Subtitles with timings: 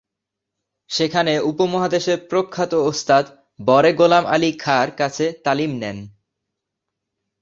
[0.89, 3.25] সেখানে উপমহাদেশের প্রখ্যাত ওস্তাদ
[3.59, 5.97] বড়ে গোলাম আলী খাঁ’র কাছে তালিম নেন।